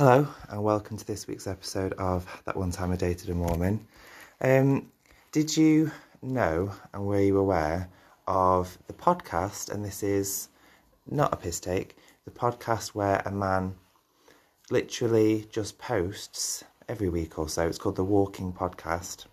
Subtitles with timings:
[0.00, 3.86] Hello, and welcome to this week's episode of That One Time I Dated a Mormon.
[4.40, 4.90] Um,
[5.30, 5.90] did you
[6.22, 7.86] know and were you aware
[8.26, 9.68] of the podcast?
[9.68, 10.48] And this is
[11.06, 13.74] not a piss take, the podcast where a man
[14.70, 17.66] literally just posts every week or so.
[17.66, 19.26] It's called The Walking Podcast,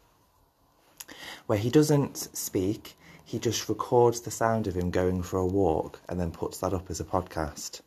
[1.46, 6.02] where he doesn't speak, he just records the sound of him going for a walk
[6.10, 7.80] and then puts that up as a podcast.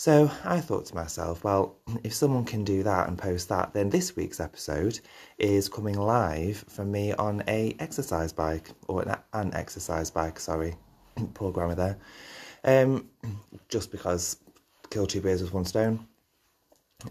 [0.00, 3.90] So I thought to myself, well, if someone can do that and post that, then
[3.90, 4.98] this week's episode
[5.36, 10.40] is coming live from me on a exercise bike or an, an exercise bike.
[10.40, 10.74] Sorry,
[11.34, 11.98] poor grammar there.
[12.64, 13.10] Um,
[13.68, 14.38] just because
[14.88, 16.06] kill two birds with one stone.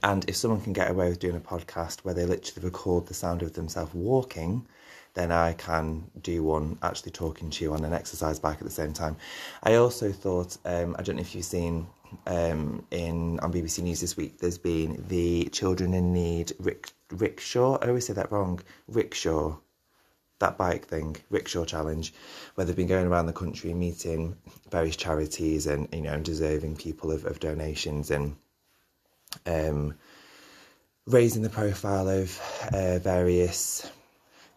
[0.02, 3.14] And if someone can get away with doing a podcast where they literally record the
[3.14, 4.66] sound of themselves walking,
[5.14, 8.72] then I can do one actually talking to you on an exercise bike at the
[8.72, 9.16] same time.
[9.62, 11.86] I also thought, um, I don't know if you've seen
[12.26, 17.78] um, in on BBC News this week, there's been the Children in Need rick, rickshaw.
[17.82, 18.60] I always say that wrong.
[18.88, 19.58] Rickshaw,
[20.40, 22.14] that bike thing, rickshaw challenge,
[22.56, 24.36] where they've been going around the country meeting
[24.72, 28.36] various charities and you know deserving people of, of donations and
[29.46, 29.94] um,
[31.08, 32.40] raising the profile of
[32.74, 33.90] uh, various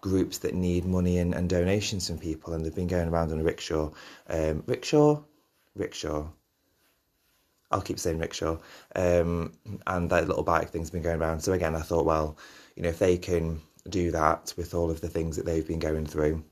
[0.00, 2.52] groups that need money and, and donations from people.
[2.52, 3.90] And they've been going around on a rickshaw
[4.28, 5.22] um, rickshaw
[5.74, 6.26] rickshaw
[7.72, 8.58] I'll keep saying rickshaw.
[8.94, 9.52] Um,
[9.86, 11.40] and that little bike thing's been going around.
[11.40, 12.36] So again, I thought, well,
[12.76, 15.78] you know, if they can do that with all of the things that they've been
[15.78, 16.42] going through,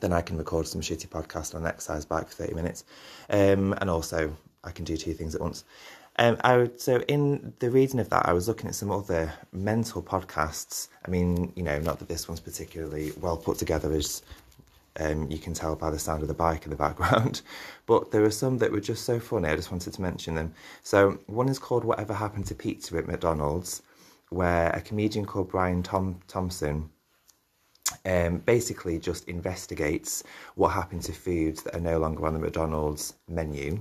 [0.00, 2.84] then I can record some shitty podcast on an exercise bike for 30 minutes.
[3.30, 5.64] Um, and also, I can do two things at once.
[6.20, 9.32] Um, I would, so in the reason of that, I was looking at some other
[9.52, 10.88] mental podcasts.
[11.06, 14.22] I mean, you know, not that this one's particularly well put together as
[14.98, 17.42] um, you can tell by the sound of the bike in the background.
[17.86, 20.52] But there are some that were just so funny, I just wanted to mention them.
[20.82, 23.82] So, one is called Whatever Happened to Pizza at McDonald's,
[24.30, 26.90] where a comedian called Brian Tom- Thompson
[28.04, 30.22] um, basically just investigates
[30.54, 33.80] what happened to foods that are no longer on the McDonald's menu.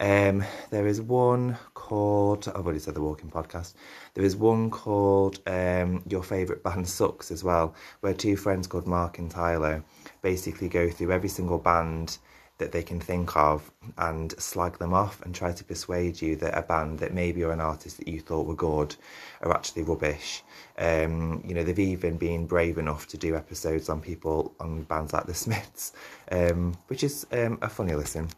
[0.00, 3.74] Um, there is one called, I've already said the Walking Podcast.
[4.14, 8.86] There is one called um, Your Favourite Band Sucks as well, where two friends called
[8.86, 9.82] Mark and Tyler
[10.22, 12.18] basically go through every single band
[12.58, 16.58] that they can think of and slag them off and try to persuade you that
[16.58, 18.94] a band that maybe or an artist that you thought were good
[19.42, 20.42] are actually rubbish.
[20.76, 25.12] Um, you know, they've even been brave enough to do episodes on people on bands
[25.12, 25.92] like the Smiths,
[26.32, 28.28] um, which is um, a funny listen.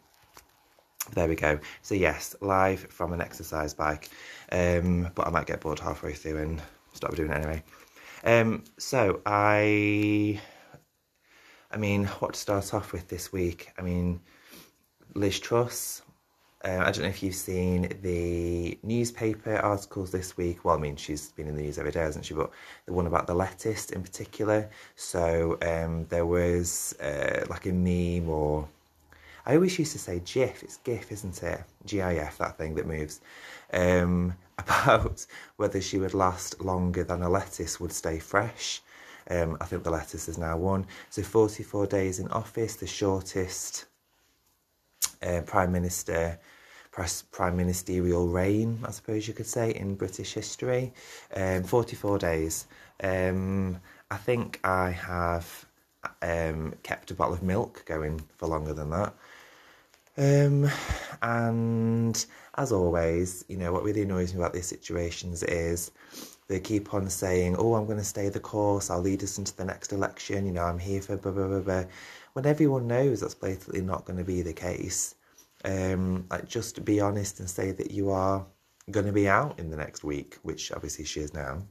[1.13, 1.59] There we go.
[1.81, 4.09] So yes, live from an exercise bike,
[4.51, 6.61] um, but I might get bored halfway through and
[6.93, 7.63] stop doing it anyway.
[8.23, 10.39] Um, so I
[11.71, 13.71] I mean, what to start off with this week?
[13.77, 14.19] I mean,
[15.15, 16.01] Liz Truss.
[16.63, 20.63] Uh, I don't know if you've seen the newspaper articles this week.
[20.63, 22.33] Well, I mean, she's been in the news every day, hasn't she?
[22.35, 22.51] But
[22.85, 24.69] the one about the lettuce in particular.
[24.95, 28.67] So um, there was uh, like a meme or
[29.45, 30.61] I always used to say GIF.
[30.61, 31.63] It's GIF, isn't it?
[31.87, 33.21] GIF, that thing that moves.
[33.73, 38.81] Um, about whether she would last longer than a lettuce would stay fresh.
[39.31, 40.85] Um, I think the lettuce is now won.
[41.09, 43.85] So 44 days in office, the shortest
[45.23, 46.39] uh, prime minister
[47.31, 50.93] prime ministerial reign, I suppose you could say, in British history.
[51.35, 52.67] Um, 44 days.
[53.01, 55.65] Um, I think I have
[56.21, 59.13] um, kept a bottle of milk going for longer than that.
[60.17, 60.69] Um,
[61.21, 62.25] and
[62.55, 65.91] as always, you know, what really annoys me about these situations is
[66.51, 69.55] they keep on saying, oh, I'm going to stay the course, I'll lead us into
[69.55, 71.85] the next election, you know, I'm here for blah, blah, blah, blah.
[72.33, 75.15] When everyone knows that's blatantly not going to be the case,
[75.63, 78.45] um, like just be honest and say that you are
[78.89, 81.61] going to be out in the next week, which obviously she is now.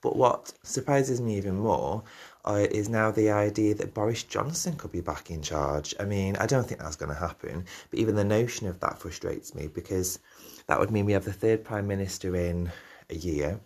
[0.00, 2.02] But what surprises me even more
[2.44, 5.94] uh, is now the idea that Boris Johnson could be back in charge.
[6.00, 8.98] I mean, I don't think that's going to happen, but even the notion of that
[8.98, 10.18] frustrates me because
[10.66, 12.72] that would mean we have the third Prime Minister in
[13.12, 13.60] a year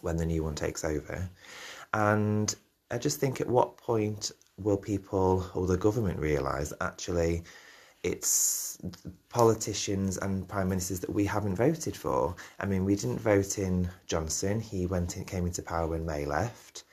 [0.00, 1.28] when the new one takes over.
[1.92, 2.54] And
[2.90, 7.42] I just think at what point will people or the government realise actually
[8.02, 8.78] it's
[9.28, 12.34] politicians and prime ministers that we haven't voted for.
[12.58, 14.58] I mean, we didn't vote in Johnson.
[14.60, 16.84] He went in, came into power when May left.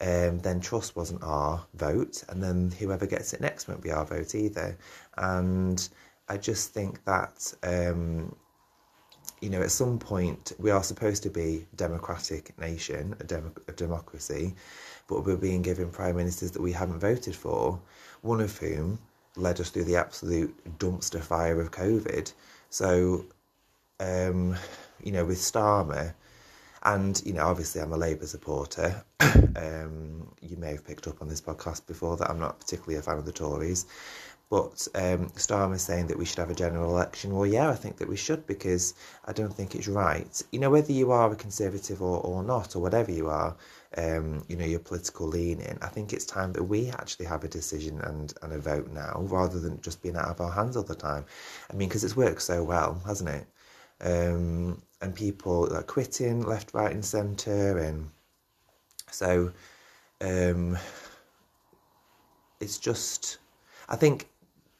[0.00, 4.04] Um, then Truss wasn't our vote, and then whoever gets it next won't be our
[4.04, 4.76] vote either.
[5.16, 5.86] And
[6.28, 8.34] I just think that um,
[9.40, 13.54] you know, at some point, we are supposed to be a democratic nation, a, dem-
[13.68, 14.54] a democracy,
[15.08, 17.80] but we're being given prime ministers that we haven't voted for,
[18.22, 18.98] one of whom
[19.36, 22.32] led us through the absolute dumpster fire of COVID.
[22.70, 23.26] So,
[24.00, 24.56] um,
[25.02, 26.14] you know, with Starmer,
[26.82, 29.04] and you know, obviously, I'm a Labour supporter.
[29.20, 33.02] um, you may have picked up on this podcast before that I'm not particularly a
[33.02, 33.86] fan of the Tories,
[34.48, 37.34] but um, is saying that we should have a general election.
[37.34, 38.94] Well, yeah, I think that we should because
[39.24, 40.42] I don't think it's right.
[40.52, 43.56] You know, whether you are a conservative or, or not, or whatever you are,
[43.96, 47.48] um, you know, your political leaning, I think it's time that we actually have a
[47.48, 50.84] decision and, and a vote now rather than just being out of our hands all
[50.84, 51.24] the time.
[51.68, 53.46] I mean, because it's worked so well, hasn't it?
[54.00, 57.78] Um, and people are quitting left, right, and centre.
[57.78, 58.10] And
[59.10, 59.52] so
[60.20, 60.78] um,
[62.60, 63.38] it's just,
[63.88, 64.28] I think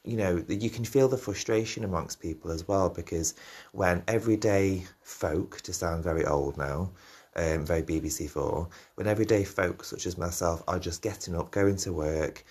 [0.07, 3.35] you know, you can feel the frustration amongst people as well because
[3.73, 6.91] when everyday folk, to sound very old now,
[7.35, 11.77] um, very BBC Four, when everyday folk such as myself are just getting up, going
[11.79, 12.45] to work,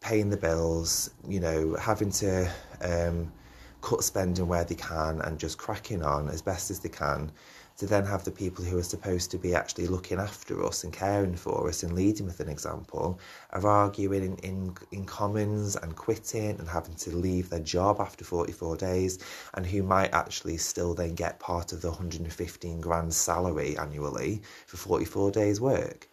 [0.00, 2.50] paying the bills, you know, having to
[2.82, 3.32] um,
[3.80, 7.30] cut spending where they can and just cracking on as best as they can,
[7.78, 10.92] to then have the people who are supposed to be actually looking after us and
[10.92, 13.20] caring for us and leading with an example
[13.50, 18.24] are arguing in, in, in commons and quitting and having to leave their job after
[18.24, 19.20] 44 days
[19.54, 24.76] and who might actually still then get part of the 115 grand salary annually for
[24.76, 26.08] 44 days work.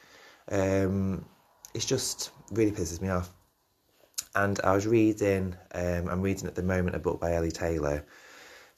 [0.51, 1.25] Um,
[1.73, 3.33] it's just really pisses me off.
[4.35, 8.05] And I was reading, um, I'm reading at the moment a book by Ellie Taylor,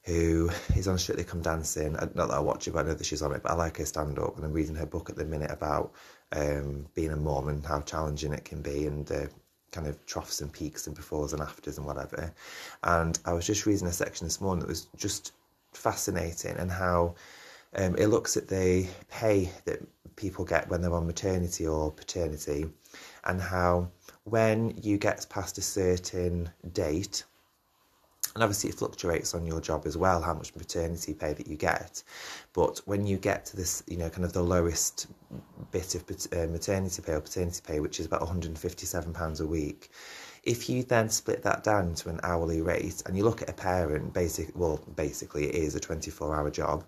[0.07, 1.92] who is on Strictly Come Dancing.
[1.92, 3.44] Not that I watch it, but I know that she's on it.
[3.44, 5.92] But I like her stand up, and I'm reading her book at the minute about
[6.31, 9.30] um, being a mom and how challenging it can be, and the
[9.74, 12.33] kind of troughs and peaks and befores and afters and whatever.
[12.83, 15.33] And I was just reading a section this morning that was just
[15.74, 17.15] fascinating, and how
[17.75, 22.65] um, it looks at the pay that people get when they're on maternity or paternity,
[23.25, 23.89] and how
[24.24, 27.25] when you get past a certain date
[28.37, 31.55] and obviously, it fluctuates on your job as well, how much maternity pay that you
[31.55, 32.03] get.
[32.53, 35.07] But when you get to this, you know, kind of the lowest
[35.71, 39.89] bit of uh, maternity pay or paternity pay, which is about £157 a week,
[40.43, 43.53] if you then split that down to an hourly rate and you look at a
[43.53, 46.83] parent, basic, well, basically it is a 24 hour job,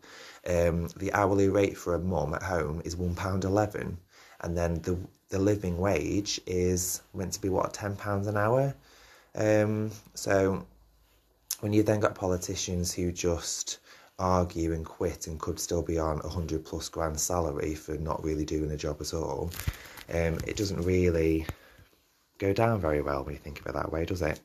[0.45, 3.97] um, the hourly rate for a mum at home is £1.11.
[4.41, 4.99] And then the,
[5.29, 8.75] the living wage is meant to be, what, £10 an hour?
[9.33, 10.67] Um, so
[11.61, 13.79] when you then got politicians who just
[14.17, 18.23] argue and quit and could still be on a 100 plus grand salary for not
[18.23, 19.49] really doing a job at all,
[20.09, 21.45] um, it doesn't really
[22.37, 24.39] go down very well when you think of it that way, does it?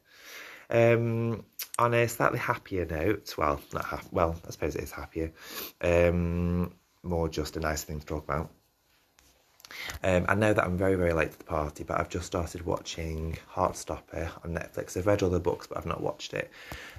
[0.71, 1.45] Um,
[1.79, 5.33] on a slightly happier note, well, not ha- well, I suppose it is happier,
[5.81, 6.73] um,
[7.03, 8.51] more just a nice thing to talk about.
[10.03, 12.65] Um, I know that I'm very, very late to the party, but I've just started
[12.67, 14.97] watching Heartstopper on Netflix.
[14.97, 16.51] I've read all the books, but I've not watched it.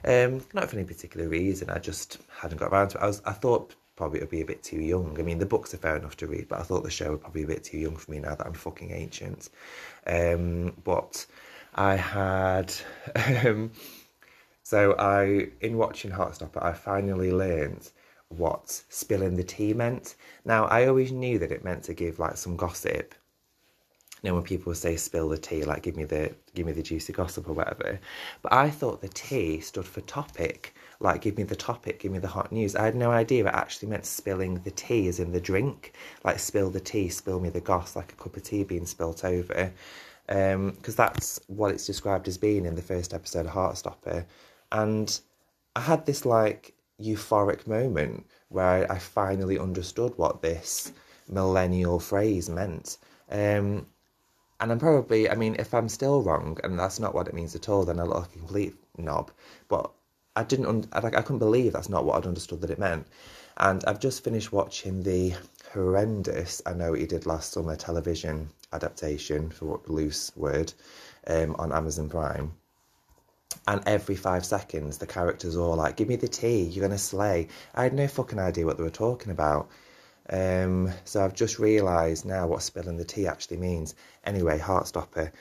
[0.04, 1.69] Um, not for any particular reason.
[1.69, 3.01] I just hadn't got around to it.
[3.01, 5.18] I was, I thought probably it would be a bit too young.
[5.19, 7.22] I mean, the books are fair enough to read, but I thought the show would
[7.22, 9.50] probably be a bit too young for me now that I'm fucking ancient.
[10.06, 11.25] Um, but
[11.74, 12.74] I had.
[13.45, 13.72] Um,
[14.66, 17.88] so I, in watching Heartstopper, I finally learned
[18.37, 20.15] what spilling the tea meant.
[20.43, 23.15] Now, I always knew that it meant to give like some gossip.
[24.21, 26.81] You know, when people say spill the tea, like give me the give me the
[26.81, 27.99] juicy gossip or whatever.
[28.41, 32.19] But I thought the T stood for topic, like give me the topic, give me
[32.19, 32.75] the hot news.
[32.75, 35.93] I had no idea it actually meant spilling the tea as in the drink,
[36.24, 39.24] like spill the tea, spill me the goss, like a cup of tea being spilt
[39.24, 39.71] over.
[40.27, 44.25] Because um, that's what it's described as being in the first episode of Heartstopper.
[44.71, 45.19] And
[45.75, 50.93] I had this like euphoric moment where I finally understood what this
[51.27, 52.97] millennial phrase meant.
[53.29, 53.85] Um,
[54.59, 57.55] and I'm probably, I mean, if I'm still wrong, and that's not what it means
[57.55, 59.31] at all, then I look like a complete knob.
[59.67, 59.91] But
[60.35, 62.79] I didn't, un- I, like, I couldn't believe that's not what I'd understood that it
[62.79, 63.07] meant.
[63.57, 65.33] And I've just finished watching the
[65.73, 70.73] horrendous, I know he did last summer, television adaptation, for what loose word,
[71.27, 72.53] um, on Amazon Prime
[73.67, 77.48] and every five seconds the characters all like, "Give me the tea, you're gonna slay."
[77.74, 79.69] I had no fucking idea what they were talking about.
[80.29, 83.95] Um, so I've just realised now what spilling the tea actually means.
[84.24, 85.31] Anyway, Heartstopper.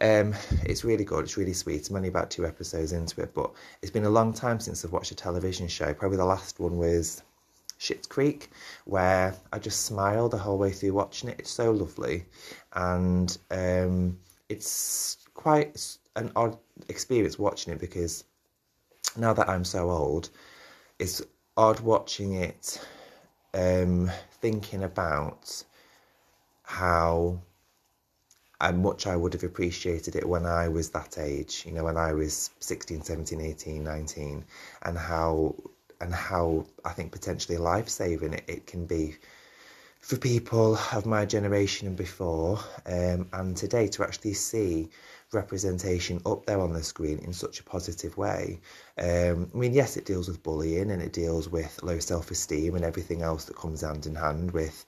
[0.00, 1.24] Um, it's really good.
[1.24, 1.88] It's really sweet.
[1.88, 4.92] I'm only about two episodes into it, but it's been a long time since I've
[4.92, 5.94] watched a television show.
[5.94, 7.22] Probably the last one was
[7.78, 8.50] Schitt's Creek,
[8.84, 11.38] where I just smiled the whole way through watching it.
[11.38, 12.26] It's so lovely,
[12.72, 16.56] and um, it's quite an odd
[16.88, 18.24] experience watching it because
[19.16, 20.30] now that I'm so old,
[20.98, 21.22] it's
[21.56, 22.80] odd watching it,
[23.52, 25.64] um, thinking about
[26.62, 27.38] how
[28.72, 32.12] much I would have appreciated it when I was that age, you know, when I
[32.12, 34.44] was 16, 17, 18, 19,
[34.82, 35.54] and how
[36.00, 39.16] and how I think potentially life saving it, it can be
[40.00, 44.90] for people of my generation and before, um, and today to actually see
[45.34, 48.60] representation up there on the screen in such a positive way.
[48.98, 52.74] Um, I mean, yes, it deals with bullying and it deals with low self esteem
[52.74, 54.86] and everything else that comes hand in hand with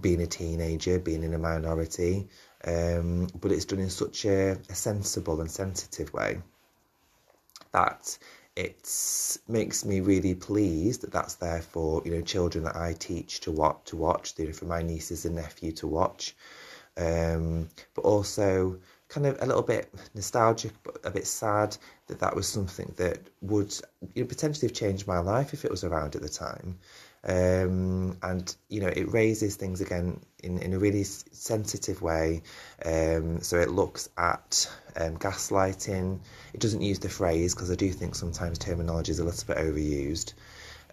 [0.00, 2.28] being a teenager, being in a minority,
[2.64, 6.40] um, but it's done in such a, a sensible and sensitive way
[7.72, 8.18] that
[8.56, 13.40] it makes me really pleased that that's there for you know children that I teach
[13.40, 16.34] to what to watch, you know, for my nieces and nephew to watch,
[16.96, 21.76] um, but also kind of a little bit nostalgic, but a bit sad
[22.08, 23.74] that that was something that would
[24.14, 26.78] you know, potentially have changed my life if it was around at the time.
[27.24, 32.42] Um, and you know it raises things again in, in a really sensitive way.
[32.84, 36.20] Um, so it looks at um, gaslighting.
[36.52, 39.56] It doesn't use the phrase because I do think sometimes terminology is a little bit
[39.56, 40.34] overused.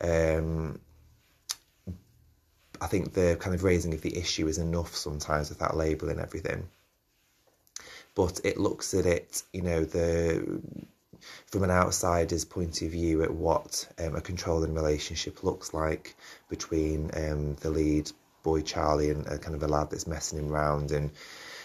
[0.01, 0.79] Um,
[2.81, 6.67] I think the kind of raising of the issue is enough sometimes without labelling everything
[8.15, 10.61] but it looks at it you know the
[11.47, 16.15] from an outsider's point of view at what um, a controlling relationship looks like
[16.49, 18.11] between um, the lead
[18.43, 21.11] boy Charlie and a kind of a lad that's messing him around and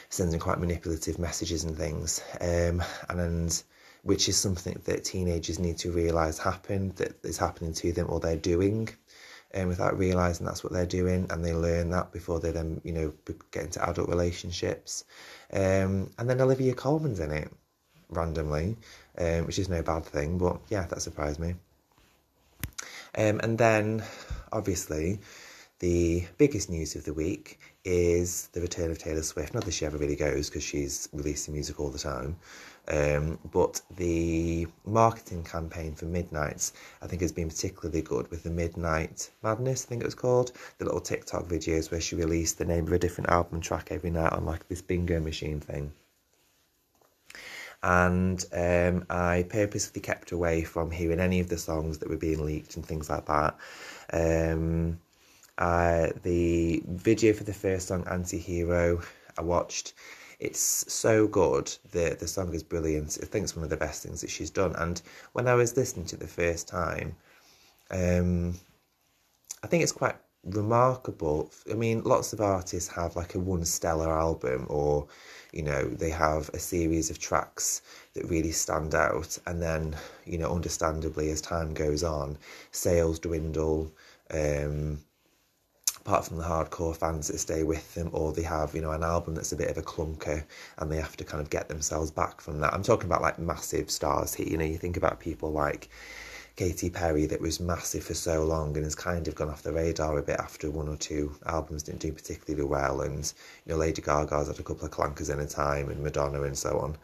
[0.08, 2.22] sending quite manipulative messages and things.
[2.40, 3.62] Um, and
[4.02, 8.18] which is something that teenagers need to realise happen, that is happening to them or
[8.18, 8.88] they're doing.
[9.52, 12.80] And um, without realizing that's what they're doing, and they learn that before they then,
[12.84, 13.12] you know,
[13.50, 15.04] get into adult relationships.
[15.52, 17.50] Um, and then Olivia Colman's in it
[18.08, 18.76] randomly,
[19.18, 21.54] um, which is no bad thing, but yeah, that surprised me.
[23.16, 24.04] Um, and then,
[24.52, 25.20] obviously,
[25.80, 29.54] the biggest news of the week is the return of Taylor Swift.
[29.54, 32.36] Not that she ever really goes because she's releasing music all the time,
[32.88, 36.72] um, but the marketing campaign for Midnights
[37.02, 40.52] I think has been particularly good with the Midnight Madness, I think it was called,
[40.78, 44.10] the little TikTok videos where she released the name of a different album track every
[44.10, 45.92] night on like this bingo machine thing
[47.82, 52.44] and um, I purposely kept away from hearing any of the songs that were being
[52.44, 53.56] leaked and things like that.
[54.12, 54.98] Um,
[56.22, 59.00] the video for the first song, Anti Hero,
[59.38, 59.94] I watched.
[60.40, 61.70] It's so good.
[61.92, 63.16] The the song is brilliant.
[63.22, 64.74] I think it's one of the best things that she's done.
[64.74, 65.00] And
[65.34, 67.14] when I was listening to it the first time,
[67.90, 68.58] um,
[69.62, 71.50] I think it's quite remarkable.
[71.70, 75.06] I mean, lots of artists have like a one stellar album, or
[75.52, 77.82] you know, they have a series of tracks
[78.14, 82.38] that really stand out, and then you know, understandably, as time goes on,
[82.72, 83.92] sales dwindle.
[84.30, 85.00] Um,
[86.00, 89.02] apart from the hardcore fans that stay with them, or they have, you know, an
[89.02, 90.44] album that's a bit of a clunker
[90.78, 92.72] and they have to kind of get themselves back from that.
[92.72, 94.48] I'm talking about like massive stars here.
[94.48, 95.88] You know, you think about people like
[96.56, 99.72] Katy Perry that was massive for so long and has kind of gone off the
[99.72, 103.02] radar a bit after one or two albums didn't do particularly well.
[103.02, 103.32] And,
[103.66, 106.56] you know, Lady Gaga's had a couple of clankers in a time and Madonna and
[106.56, 106.96] so on.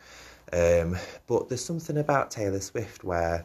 [0.52, 3.44] Um, but there's something about Taylor Swift where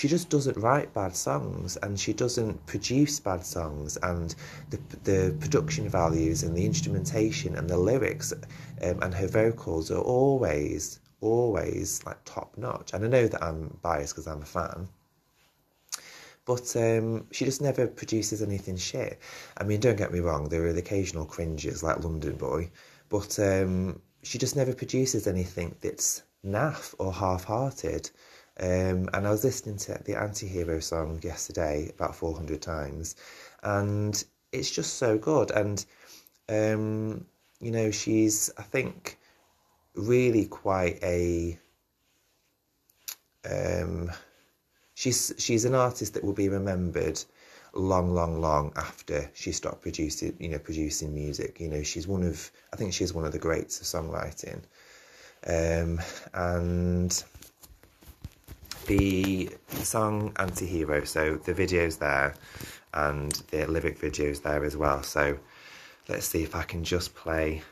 [0.00, 4.34] she just doesn't write bad songs and she doesn't produce bad songs and
[4.70, 10.00] the, the production values and the instrumentation and the lyrics um, and her vocals are
[10.00, 14.88] always always like top notch and i know that i'm biased because i'm a fan
[16.46, 19.20] but um, she just never produces anything shit.
[19.58, 22.70] I mean, don't get me wrong, there are the occasional cringes like London Boy,
[23.08, 28.10] but um, she just never produces anything that's naff or half hearted.
[28.60, 33.16] Um, and I was listening to the anti hero song yesterday about 400 times,
[33.62, 35.50] and it's just so good.
[35.50, 35.84] And,
[36.48, 37.24] um,
[37.60, 39.18] you know, she's, I think,
[39.94, 41.58] really quite a.
[43.50, 44.10] Um,
[44.94, 47.24] she's she's an artist that will be remembered
[47.72, 51.60] long, long, long after she stopped producing, you know, producing music.
[51.60, 54.60] You know, she's one of, I think she's one of the greats of songwriting.
[55.46, 56.00] Um,
[56.34, 57.24] and
[58.86, 62.34] the, song Anti-Hero, so the video's there
[62.94, 65.02] and the lyric video's there as well.
[65.02, 65.38] So
[66.08, 67.62] let's see if I can just play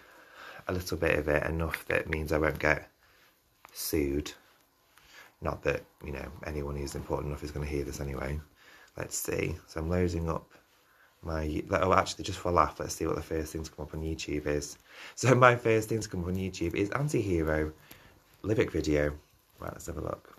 [0.69, 2.89] a little bit of it, enough that means I won't get
[3.73, 4.33] sued.
[5.41, 8.41] Not that, you know, anyone who's important enough is going to hear this anyway.
[8.97, 9.55] Let's see.
[9.67, 10.51] So I'm loading up
[11.23, 11.63] my...
[11.71, 13.95] Oh, actually, just for a laugh, let's see what the first thing to come up
[13.95, 14.79] on YouTube is.
[15.15, 17.73] So my first thing to come up on YouTube is Anti-Hero
[18.43, 19.13] lyric video.
[19.59, 20.38] Right, let's have a look.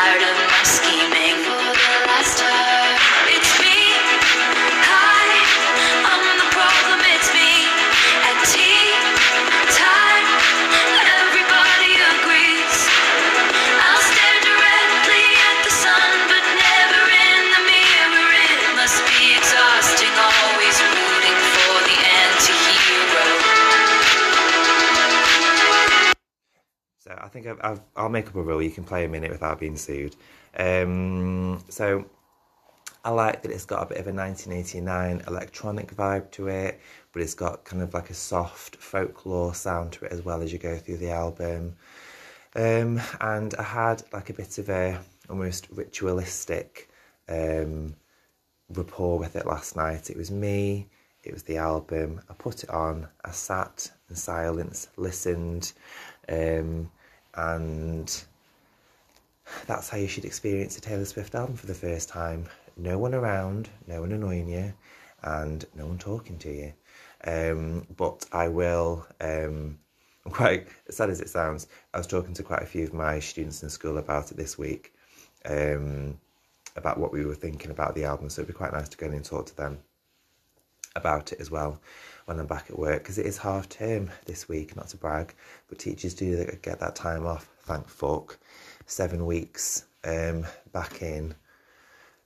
[0.00, 0.49] Tired of
[27.50, 28.62] I think I've, I've, I'll make up a rule.
[28.62, 30.16] You can play a minute without being sued.
[30.56, 32.04] Um, so
[33.04, 36.80] I like that it's got a bit of a 1989 electronic vibe to it,
[37.12, 40.52] but it's got kind of like a soft folklore sound to it as well as
[40.52, 41.76] you go through the album.
[42.54, 46.90] Um, and I had like a bit of a almost ritualistic
[47.28, 47.94] um,
[48.68, 50.10] rapport with it last night.
[50.10, 50.88] It was me,
[51.24, 52.20] it was the album.
[52.28, 55.72] I put it on, I sat in silence, listened,
[56.28, 56.90] um,
[57.34, 58.24] and
[59.66, 62.46] that's how you should experience a Taylor Swift album for the first time.
[62.76, 64.72] No one around, no one annoying you,
[65.22, 66.72] and no one talking to you.
[67.24, 69.06] Um, but I will.
[69.20, 69.78] Um,
[70.26, 71.66] I'm quite sad as it sounds.
[71.94, 74.58] I was talking to quite a few of my students in school about it this
[74.58, 74.92] week,
[75.46, 76.20] um,
[76.76, 78.28] about what we were thinking about the album.
[78.28, 79.78] So it'd be quite nice to go in and talk to them
[80.96, 81.80] about it as well
[82.24, 84.76] when I'm back at work because it is half term this week.
[84.76, 85.34] Not to brag,
[85.68, 87.48] but teachers do get that time off.
[87.62, 88.38] Thank fuck.
[88.86, 91.34] Seven weeks um, back in,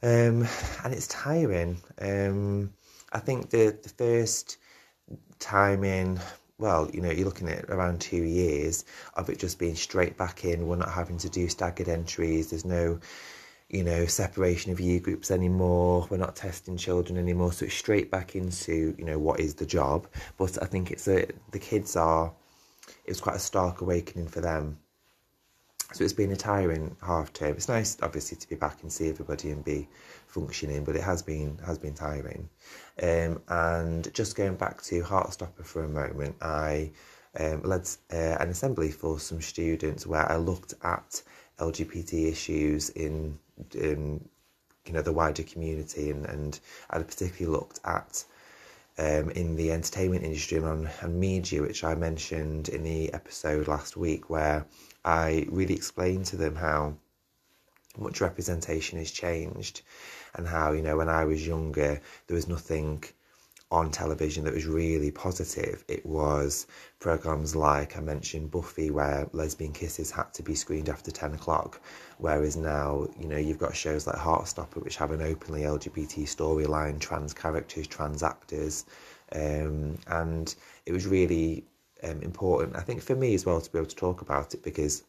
[0.03, 0.47] um,
[0.85, 1.79] and it's tiring.
[2.01, 2.73] Um,
[3.13, 4.59] I think the the first
[5.39, 6.21] time in.
[6.57, 10.45] Well, you know, you're looking at around two years of it just being straight back
[10.45, 10.69] in.
[10.69, 12.51] We're not having to do staggered entries.
[12.51, 13.01] There's no
[13.75, 16.07] you know, separation of year groups anymore.
[16.09, 17.53] We're not testing children anymore.
[17.53, 20.07] So it's straight back into, you know, what is the job.
[20.39, 22.33] But I think it's a, the kids are,
[23.05, 24.79] it's quite a stark awakening for them.
[25.93, 27.57] So it's been a tiring half term.
[27.57, 29.89] It's nice, obviously, to be back and see everybody and be
[30.29, 32.49] functioning, but it has been has been tiring.
[33.03, 36.91] Um, and just going back to Heartstopper for a moment, I
[37.39, 41.23] um, led uh, an assembly for some students where I looked at
[41.61, 43.39] LGBT issues in
[43.75, 44.29] in
[44.87, 48.25] you know the wider community and, and I particularly looked at
[48.99, 53.67] um, in the entertainment industry and, on, and media, which I mentioned in the episode
[53.67, 54.67] last week, where
[55.05, 56.95] I really explained to them how
[57.99, 59.83] much representation has changed
[60.35, 63.03] and how, you know, when I was younger, there was nothing
[63.71, 65.85] on television that was really positive.
[65.89, 66.67] It was
[67.01, 71.81] programs like I mentioned Buffy, where lesbian kisses had to be screened after 10 o'clock,
[72.19, 77.01] whereas now, you know, you've got shows like Heartstopper, which have an openly LGBT storyline,
[77.01, 78.85] trans characters, trans actors,
[79.33, 80.55] um, and
[80.87, 81.65] it was really
[82.03, 84.63] um, important, I think, for me as well to be able to talk about it
[84.63, 85.03] because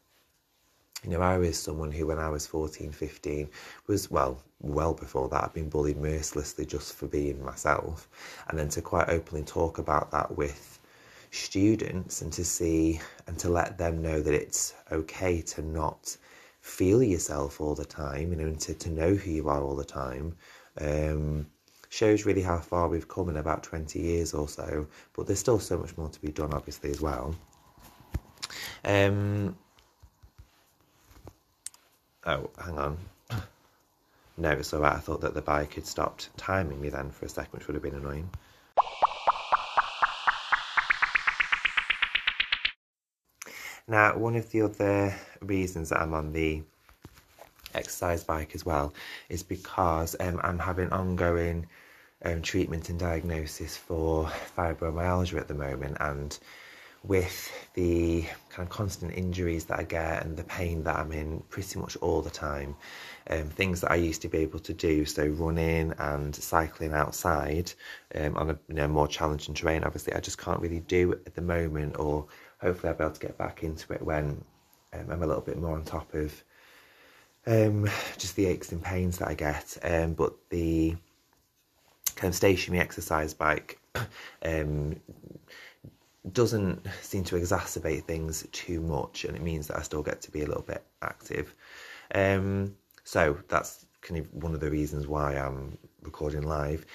[1.05, 3.47] you know, I was someone who, when I was 14, 15,
[3.85, 8.09] was, well, well before that, I'd been bullied mercilessly just for being myself.
[8.47, 10.79] And then to quite openly talk about that with
[11.29, 16.17] students and to see and to let them know that it's okay to not
[16.61, 19.75] feel yourself all the time, you know, and to, to know who you are all
[19.75, 20.35] the time,
[20.81, 21.45] um,
[21.89, 24.87] shows really how far we've come in about 20 years or so.
[25.13, 27.35] But there's still so much more to be done, obviously, as well.
[28.83, 29.55] Um,
[32.25, 32.97] Oh, hang on.
[34.37, 34.95] No, it's alright.
[34.95, 37.75] I thought that the bike had stopped timing me then for a second, which would
[37.75, 38.29] have been annoying.
[43.87, 46.63] Now, one of the other reasons that I'm on the
[47.75, 48.93] exercise bike as well
[49.29, 51.67] is because um, I'm having ongoing
[52.23, 54.25] um, treatment and diagnosis for
[54.57, 56.37] fibromyalgia at the moment, and
[57.07, 61.41] with the kind of constant injuries that I get and the pain that I'm in
[61.49, 62.75] pretty much all the time,
[63.29, 67.71] um, things that I used to be able to do, so running and cycling outside
[68.15, 71.35] um, on a you know, more challenging terrain, obviously I just can't really do at
[71.35, 72.25] the moment, or
[72.59, 74.43] hopefully I'll be able to get back into it when
[74.93, 76.43] um, I'm a little bit more on top of
[77.47, 77.87] um,
[78.17, 79.77] just the aches and pains that I get.
[79.83, 80.95] Um, but the
[82.15, 83.79] kind of stationary exercise bike
[84.43, 84.95] um,
[86.33, 90.31] doesn't seem to exacerbate things too much, and it means that I still get to
[90.31, 91.55] be a little bit active.
[92.13, 96.85] Um, so that's kind of one of the reasons why I'm recording live,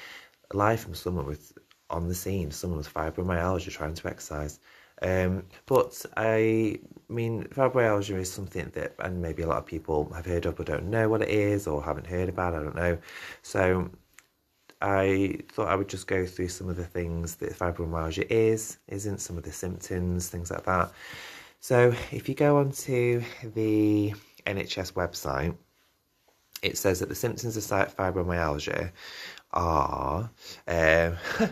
[0.52, 1.52] live from someone with
[1.90, 4.60] on the scene, someone with fibromyalgia trying to exercise.
[5.02, 10.26] Um, but I mean, fibromyalgia is something that, and maybe a lot of people have
[10.26, 12.54] heard of but don't know what it is or haven't heard about.
[12.54, 12.98] I don't know.
[13.42, 13.90] So
[14.80, 19.18] I thought I would just go through some of the things that fibromyalgia is, isn't,
[19.20, 20.92] some of the symptoms, things like that.
[21.60, 23.22] So if you go onto
[23.54, 24.14] the
[24.46, 25.54] NHS website,
[26.62, 27.62] it says that the symptoms of
[27.96, 28.92] fibromyalgia
[29.52, 30.30] are
[30.68, 31.16] um,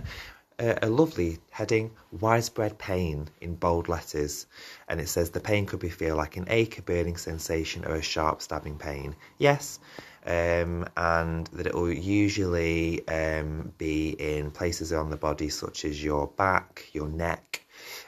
[0.59, 4.47] a, a lovely heading widespread pain in bold letters
[4.89, 7.95] and it says the pain could be feel like an ache a burning sensation or
[7.95, 9.79] a sharp stabbing pain yes
[10.27, 16.03] um, and that it will usually um, be in places on the body such as
[16.03, 17.65] your back your neck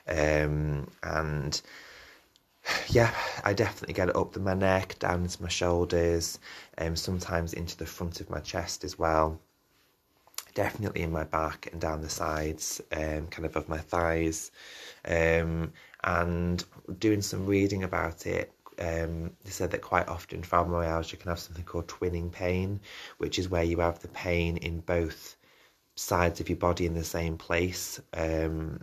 [0.08, 1.60] um, and
[2.88, 6.38] yeah, I definitely get it up to my neck, down into my shoulders,
[6.78, 9.40] um, sometimes into the front of my chest as well.
[10.54, 14.50] Definitely in my back and down the sides, um, kind of of my thighs.
[15.04, 16.64] Um, and
[16.98, 21.64] doing some reading about it, um, they said that quite often fibromyalgia can have something
[21.64, 22.80] called twinning pain,
[23.18, 25.36] which is where you have the pain in both
[25.96, 28.00] sides of your body in the same place.
[28.14, 28.80] Um,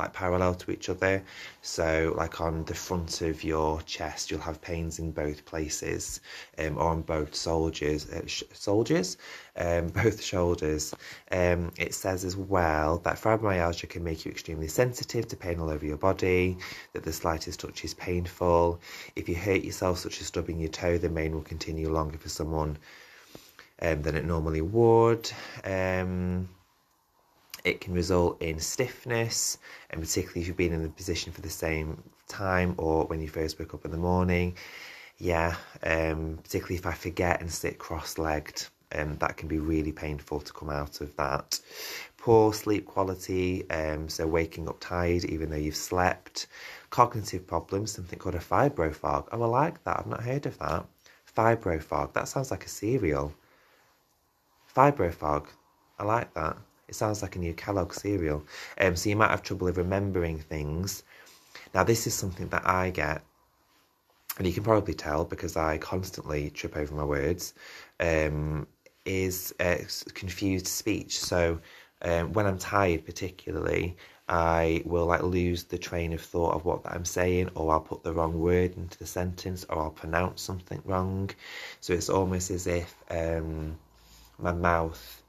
[0.00, 1.22] like parallel to each other.
[1.62, 6.20] So, like on the front of your chest, you'll have pains in both places,
[6.58, 9.16] um, or on both soldiers, uh, sh- soldiers,
[9.56, 10.94] um, both shoulders.
[11.30, 15.70] Um, it says as well that fibromyalgia can make you extremely sensitive to pain all
[15.70, 16.56] over your body.
[16.92, 18.80] That the slightest touch is painful.
[19.16, 22.30] If you hurt yourself, such as stubbing your toe, the pain will continue longer for
[22.30, 22.78] someone
[23.82, 25.30] um, than it normally would.
[25.64, 26.48] Um,
[27.64, 29.58] it can result in stiffness,
[29.90, 33.28] and particularly if you've been in the position for the same time or when you
[33.28, 34.56] first wake up in the morning.
[35.18, 39.92] Yeah, um, particularly if I forget and sit cross legged, um, that can be really
[39.92, 41.60] painful to come out of that.
[42.16, 46.46] Poor sleep quality, um, so waking up tired even though you've slept.
[46.90, 49.28] Cognitive problems, something called a fibrofog.
[49.32, 49.98] Oh, I like that.
[49.98, 50.86] I've not heard of that.
[51.36, 52.12] Fibrofog.
[52.12, 53.32] That sounds like a cereal.
[54.74, 55.46] Fibrofog.
[55.98, 56.56] I like that.
[56.90, 58.44] It sounds like a new Kellogg cereal.
[58.80, 61.04] Um, so you might have trouble with remembering things.
[61.72, 63.22] Now, this is something that I get,
[64.38, 67.54] and you can probably tell because I constantly trip over my words,
[68.00, 68.66] um,
[69.04, 69.76] is uh,
[70.14, 71.20] confused speech.
[71.20, 71.60] So
[72.02, 73.96] um, when I'm tired, particularly,
[74.28, 78.02] I will like lose the train of thought of what I'm saying, or I'll put
[78.02, 81.30] the wrong word into the sentence, or I'll pronounce something wrong.
[81.80, 83.78] So it's almost as if um,
[84.40, 85.19] my mouth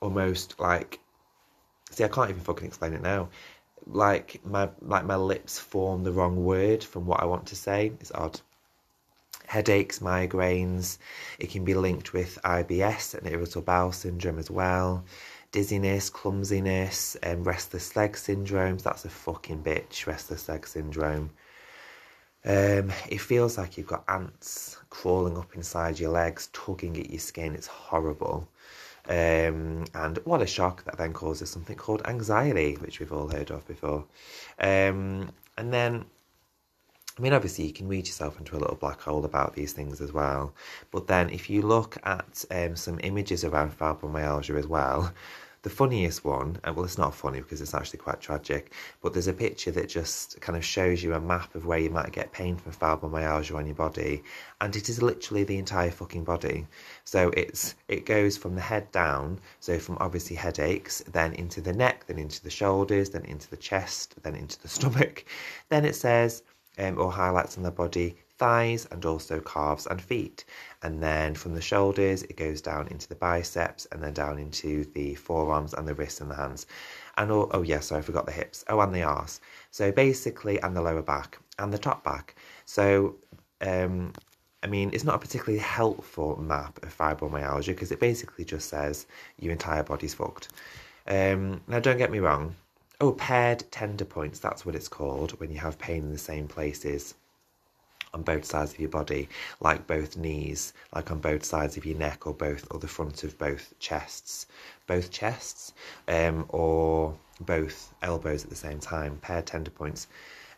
[0.00, 0.98] almost like
[1.90, 3.28] see I can't even fucking explain it now.
[3.86, 7.92] Like my like my lips form the wrong word from what I want to say.
[8.00, 8.40] It's odd.
[9.46, 10.98] Headaches, migraines.
[11.40, 15.04] It can be linked with IBS and irritable bowel syndrome as well.
[15.50, 18.84] Dizziness, clumsiness, and um, restless leg syndromes.
[18.84, 20.06] That's a fucking bitch.
[20.06, 21.30] Restless leg syndrome.
[22.44, 27.18] Um, it feels like you've got ants crawling up inside your legs, tugging at your
[27.18, 27.54] skin.
[27.54, 28.48] It's horrible.
[29.08, 33.50] Um, and what a shock that then causes something called anxiety, which we've all heard
[33.50, 34.04] of before.
[34.58, 36.04] Um, and then,
[37.18, 40.00] I mean, obviously, you can read yourself into a little black hole about these things
[40.00, 40.54] as well.
[40.90, 45.12] But then, if you look at um, some images around fibromyalgia as well,
[45.62, 49.26] the funniest one, and well, it's not funny because it's actually quite tragic, but there's
[49.26, 52.32] a picture that just kind of shows you a map of where you might get
[52.32, 54.22] pain from fibromyalgia on your body,
[54.60, 56.66] and it is literally the entire fucking body.
[57.04, 61.72] So it's it goes from the head down, so from obviously headaches, then into the
[61.72, 65.24] neck, then into the shoulders, then into the chest, then into the stomach.
[65.68, 66.42] Then it says
[66.78, 70.46] um, or highlights on the body thighs and also calves and feet.
[70.82, 74.86] And then from the shoulders, it goes down into the biceps and then down into
[74.94, 76.66] the forearms and the wrists and the hands.
[77.18, 78.64] And all, oh, yeah, so I forgot the hips.
[78.68, 79.40] Oh, and the arse.
[79.70, 82.34] So basically, and the lower back and the top back.
[82.64, 83.16] So,
[83.60, 84.14] um,
[84.62, 89.06] I mean, it's not a particularly helpful map of fibromyalgia because it basically just says
[89.38, 90.48] your entire body's fucked.
[91.06, 92.56] Um, now, don't get me wrong.
[93.02, 96.48] Oh, paired tender points, that's what it's called when you have pain in the same
[96.48, 97.14] places
[98.14, 99.28] on both sides of your body,
[99.60, 103.24] like both knees, like on both sides of your neck, or both, or the front
[103.24, 104.46] of both chests,
[104.86, 105.72] both chests,
[106.08, 110.08] um, or both elbows at the same time, paired tender points.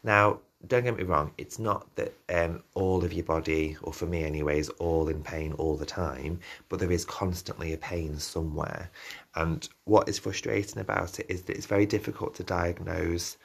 [0.02, 0.38] Now,
[0.68, 4.24] don't get me wrong, it's not that um, all of your body, or for me
[4.24, 6.38] anyway, is all in pain all the time,
[6.68, 8.90] but there is constantly a pain somewhere.
[9.34, 13.36] And what is frustrating about it is that it's very difficult to diagnose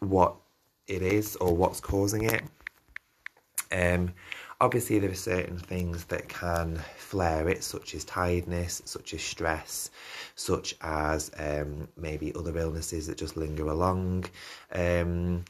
[0.00, 0.34] what
[0.88, 2.42] it is or what's causing it.
[3.72, 4.14] Um,
[4.60, 9.90] obviously, there are certain things that can flare it, such as tiredness, such as stress,
[10.34, 14.26] such as um, maybe other illnesses that just linger along.
[14.72, 15.44] Um,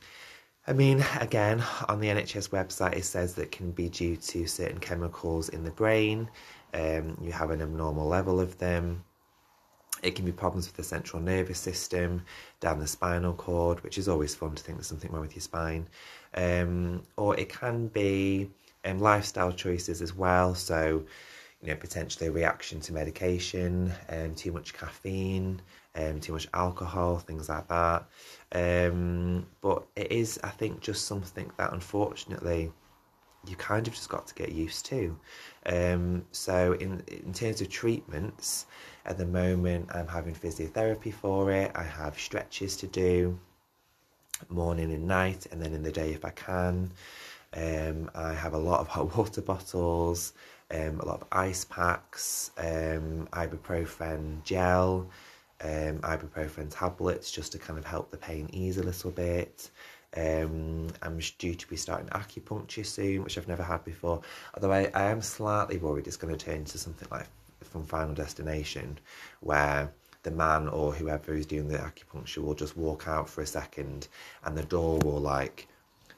[0.66, 4.46] I mean, again, on the NHS website, it says that it can be due to
[4.46, 6.28] certain chemicals in the brain.
[6.74, 9.04] um, you have an abnormal level of them.
[10.02, 12.22] It can be problems with the central nervous system,
[12.60, 15.42] down the spinal cord, which is always fun to think there's something wrong with your
[15.42, 15.88] spine.
[16.34, 18.50] Um, or it can be
[18.84, 20.54] um, lifestyle choices as well.
[20.54, 21.04] So,
[21.62, 25.60] you know, potentially a reaction to medication, um, too much caffeine,
[25.94, 28.06] um, too much alcohol, things like that.
[28.52, 32.72] Um, but it is, I think, just something that unfortunately
[33.48, 35.18] you kind of just got to get used to.
[35.66, 38.66] Um, so, in in terms of treatments,
[39.04, 41.70] at the moment I'm having physiotherapy for it.
[41.74, 43.38] I have stretches to do
[44.48, 46.90] morning and night, and then in the day if I can.
[47.54, 50.32] Um, I have a lot of hot water bottles,
[50.70, 55.08] um, a lot of ice packs, um, ibuprofen gel,
[55.62, 59.70] um, ibuprofen tablets just to kind of help the pain ease a little bit.
[60.16, 64.22] Um, I'm due to be starting acupuncture soon, which I've never had before.
[64.54, 67.26] Although I, I am slightly worried it's going to turn into something like
[67.64, 68.98] from Final Destination,
[69.40, 69.92] where
[70.26, 74.08] the man or whoever is doing the acupuncture will just walk out for a second
[74.44, 75.68] and the door will like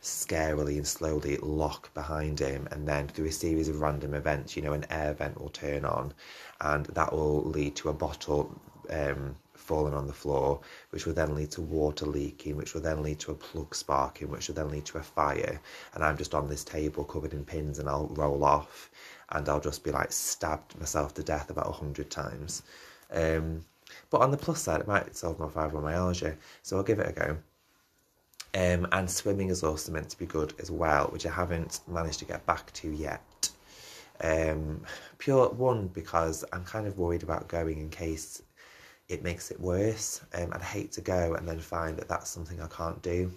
[0.00, 4.62] scarily and slowly lock behind him and then through a series of random events you
[4.62, 6.14] know an air vent will turn on
[6.62, 11.34] and that will lead to a bottle um, falling on the floor which will then
[11.34, 14.70] lead to water leaking which will then lead to a plug sparking which will then
[14.70, 15.60] lead to a fire.
[15.92, 18.90] And i'm just on this table covered in pins and i'll roll off
[19.28, 22.62] and i'll just be like stabbed myself to death about a hundred times.
[23.12, 23.64] Um,
[24.10, 27.12] but on the plus side it might solve my fibromyalgia so i'll give it a
[27.12, 27.36] go
[28.54, 32.18] um, and swimming is also meant to be good as well, which I haven't managed
[32.20, 33.50] to get back to yet.
[34.20, 34.82] Um,
[35.18, 38.42] pure one because I'm kind of worried about going in case
[39.08, 40.22] it makes it worse.
[40.34, 43.30] Um, I'd hate to go and then find that that's something I can't do.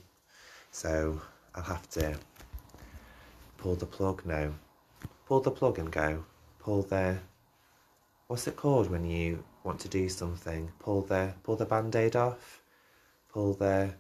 [0.72, 1.22] So
[1.56, 2.18] I'll have to
[3.58, 4.52] pull the plug now.
[5.28, 6.24] Pull the plug and go.
[6.60, 7.18] Pull the
[8.28, 10.72] what's it called when you want to do something?
[10.80, 12.62] Pull the pull the band-aid off.
[13.32, 13.94] Pull the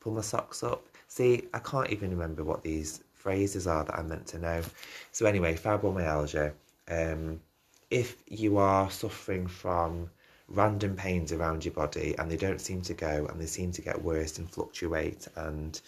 [0.00, 0.84] pull my socks up.
[1.08, 4.62] See, I can't even remember what these phrases are that I'm meant to know.
[5.12, 6.52] So anyway, fibromyalgia.
[6.88, 7.40] Um,
[7.90, 10.10] if you are suffering from
[10.48, 13.82] random pains around your body and they don't seem to go and they seem to
[13.82, 15.80] get worse and fluctuate and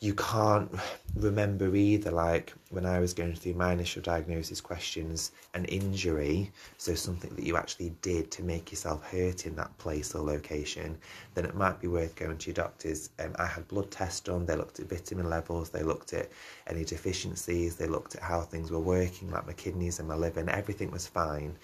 [0.00, 0.70] you can't
[1.14, 6.94] remember either like when i was going through my initial diagnosis questions an injury so
[6.94, 10.98] something that you actually did to make yourself hurt in that place or location
[11.34, 13.10] then it might be worth going to your doctors.
[13.18, 16.28] Um, i had blood tests done they looked at vitamin levels they looked at
[16.66, 20.40] any deficiencies they looked at how things were working like my kidneys and my liver
[20.40, 21.56] and everything was fine.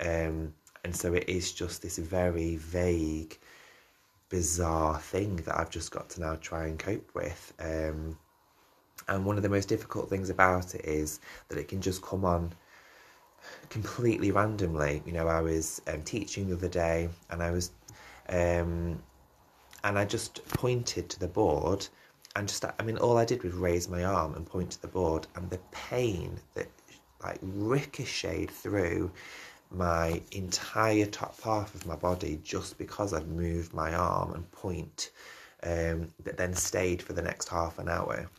[0.00, 0.52] Um,
[0.84, 3.38] and so it is just this very vague
[4.28, 7.52] bizarre thing that I've just got to now try and cope with.
[7.58, 8.18] Um,
[9.08, 12.24] and one of the most difficult things about it is that it can just come
[12.24, 12.52] on
[13.70, 15.02] completely randomly.
[15.06, 17.70] You know, I was um, teaching the other day and I was,
[18.28, 19.02] um,
[19.84, 21.86] and I just pointed to the board
[22.36, 24.88] and just, I mean, all I did was raise my arm and point to the
[24.88, 26.68] board and the pain that
[27.22, 29.10] like ricocheted through
[29.70, 35.10] my entire top half of my body just because I'd moved my arm and point
[35.62, 38.30] um, that then stayed for the next half an hour.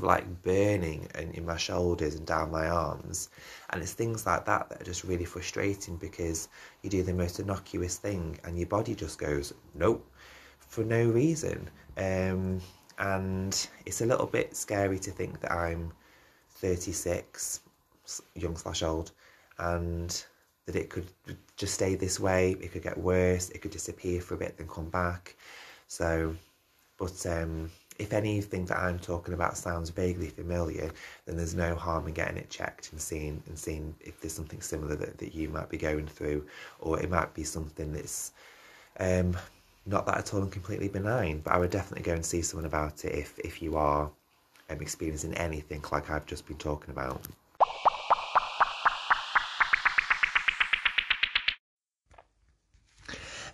[0.00, 3.28] Like burning in, in my shoulders and down my arms.
[3.70, 6.48] And it's things like that that are just really frustrating because
[6.82, 10.10] you do the most innocuous thing and your body just goes, nope,
[10.58, 11.68] for no reason.
[11.98, 12.60] Um,
[12.98, 15.92] and it's a little bit scary to think that I'm
[16.48, 17.60] 36,
[18.34, 19.12] young slash old,
[19.58, 20.24] and
[20.66, 21.06] that it could
[21.56, 22.52] just stay this way.
[22.60, 23.50] It could get worse.
[23.50, 25.36] It could disappear for a bit, then come back.
[25.86, 26.36] So,
[26.98, 30.90] but um, if anything that I'm talking about sounds vaguely familiar,
[31.26, 34.60] then there's no harm in getting it checked and seeing and seeing if there's something
[34.60, 36.46] similar that, that you might be going through,
[36.80, 38.32] or it might be something that's
[39.00, 39.36] um,
[39.86, 41.40] not that at all and completely benign.
[41.40, 44.10] But I would definitely go and see someone about it if if you are
[44.70, 47.26] um, experiencing anything like I've just been talking about.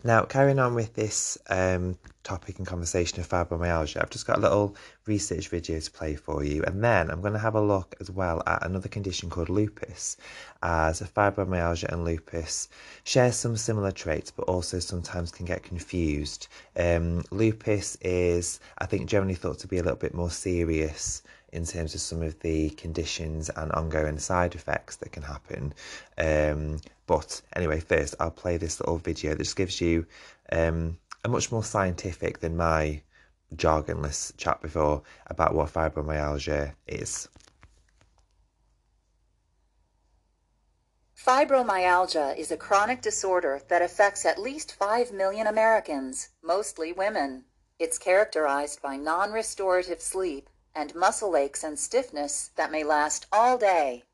[0.07, 4.40] Now, carrying on with this um, topic and conversation of fibromyalgia, I've just got a
[4.43, 7.95] little research video to play for you, and then I'm going to have a look
[8.01, 10.19] as well at another condition called lupus,
[10.62, 12.69] as fibromyalgia and lupus
[13.05, 16.49] share some similar traits, but also sometimes can get confused.
[16.77, 21.23] Um, lupus is, I think, generally thought to be a little bit more serious
[21.55, 25.73] in terms of some of the conditions and ongoing side effects that can happen.
[26.19, 30.05] Um, but anyway, first I'll play this little video that just gives you
[30.51, 33.03] um, a much more scientific than my
[33.55, 37.29] jargonless chat before about what fibromyalgia is.
[41.17, 47.45] Fibromyalgia is a chronic disorder that affects at least 5 million Americans, mostly women.
[47.79, 53.56] It's characterized by non restorative sleep and muscle aches and stiffness that may last all
[53.56, 54.04] day,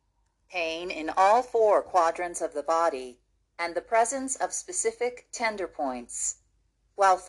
[0.51, 3.19] pain in all four quadrants of the body,
[3.59, 6.37] and the presence of specific tender points.
[6.95, 7.23] While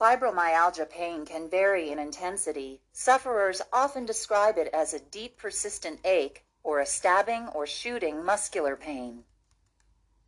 [0.00, 6.44] fibromyalgia pain can vary in intensity, sufferers often describe it as a deep, persistent ache
[6.62, 9.24] or a stabbing or shooting muscular pain.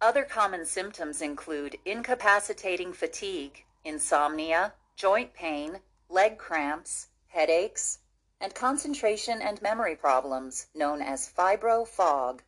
[0.00, 7.98] Other common symptoms include incapacitating fatigue, insomnia, joint pain, leg cramps, headaches,
[8.40, 12.42] and concentration and memory problems known as fibro fog.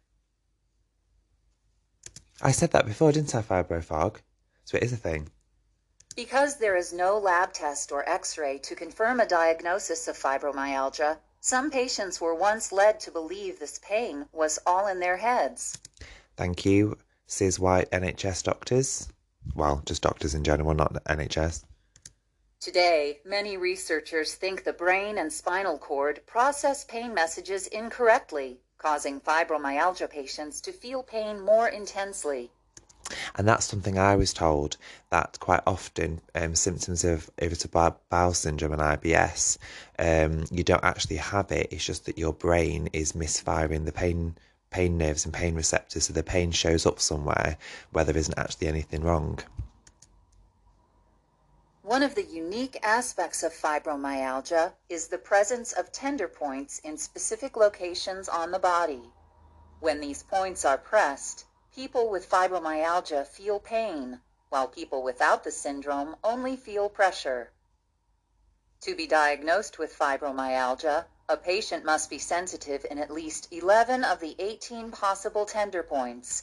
[2.40, 4.20] I said that before, didn't I, fibro fog?
[4.64, 5.31] So it is a thing.
[6.16, 11.18] Because there is no lab test or x ray to confirm a diagnosis of fibromyalgia,
[11.40, 15.79] some patients were once led to believe this pain was all in their heads.
[16.37, 19.09] Thank you, Sis White NHS doctors.
[19.55, 21.64] Well, just doctors in general, not NHS.
[22.61, 30.11] Today, many researchers think the brain and spinal cord process pain messages incorrectly, causing fibromyalgia
[30.11, 32.51] patients to feel pain more intensely.
[33.37, 34.77] And that's something I was told
[35.09, 39.57] that quite often um, symptoms of irritable bowel syndrome and IBS,
[39.99, 41.68] um, you don't actually have it.
[41.70, 44.37] It's just that your brain is misfiring the pain
[44.68, 47.57] pain nerves and pain receptors, so the pain shows up somewhere
[47.92, 49.38] where there isn't actually anything wrong.
[51.83, 57.57] One of the unique aspects of fibromyalgia is the presence of tender points in specific
[57.57, 59.11] locations on the body.
[59.81, 66.16] When these points are pressed, people with fibromyalgia feel pain, while people without the syndrome
[66.23, 67.51] only feel pressure.
[68.83, 74.21] To be diagnosed with fibromyalgia, a patient must be sensitive in at least 11 of
[74.21, 76.43] the 18 possible tender points.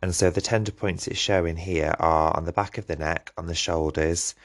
[0.00, 3.32] And so the tender points it's showing here are on the back of the neck,
[3.36, 4.36] on the shoulders,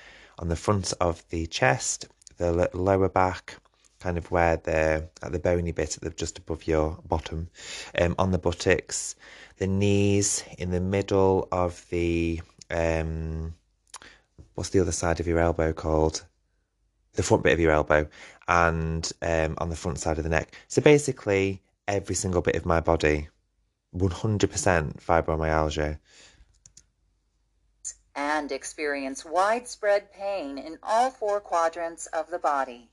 [0.42, 3.56] on the front of the chest, the lower back,
[4.00, 7.48] kind of where the at the bony bit at the just above your bottom,
[8.00, 9.16] um, on the buttocks,
[9.58, 13.54] the knees, in the middle of the um,
[14.56, 16.26] what's the other side of your elbow called?
[17.14, 18.08] The front bit of your elbow,
[18.48, 20.56] and um, on the front side of the neck.
[20.70, 23.28] So basically, every single bit of my body,
[23.92, 26.00] one hundred percent fibromyalgia
[28.42, 32.90] and experience widespread pain in all four quadrants of the body.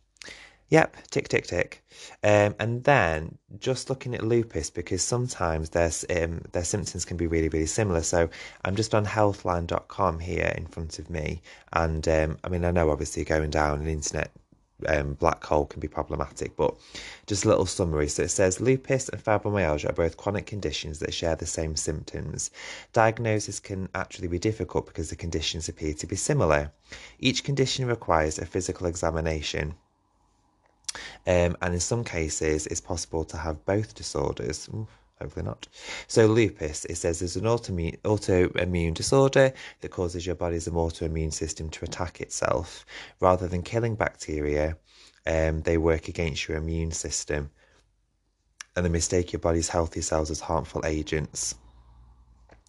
[0.69, 1.83] Yep, tick, tick, tick.
[2.23, 5.91] Um, and then just looking at lupus because sometimes their
[6.23, 8.03] um, their symptoms can be really, really similar.
[8.03, 8.29] So
[8.63, 11.41] I'm just on healthline.com here in front of me,
[11.73, 14.31] and um, I mean I know obviously going down an internet
[14.87, 16.75] um, black hole can be problematic, but
[17.27, 18.09] just a little summary.
[18.09, 22.51] So it says lupus and fibromyalgia are both chronic conditions that share the same symptoms.
[22.93, 26.73] Diagnosis can actually be difficult because the conditions appear to be similar.
[27.19, 29.75] Each condition requires a physical examination.
[31.27, 34.69] Um, and in some cases, it's possible to have both disorders.
[34.73, 34.89] Ooh
[35.21, 35.69] hopefully not.
[36.07, 41.69] So lupus, it says, is an autoimmune, autoimmune disorder that causes your body's autoimmune system
[41.71, 42.85] to attack itself.
[43.21, 44.77] Rather than killing bacteria,
[45.27, 47.51] um, they work against your immune system
[48.77, 51.55] and they mistake your body's healthy cells as harmful agents.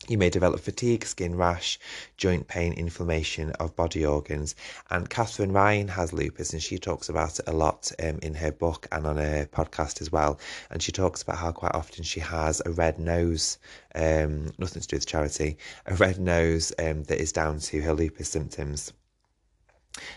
[0.08, 1.78] You may develop fatigue, skin rash,
[2.16, 4.56] joint pain, inflammation of body organs.
[4.90, 8.52] And Katherine Ryan has lupus, and she talks about it a lot um, in her
[8.52, 10.40] book and on her podcast as well.
[10.72, 13.58] And she talks about how quite often she has a red nose,
[13.94, 17.94] um, nothing to do with charity, a red nose um, that is down to her
[17.94, 18.94] lupus symptoms.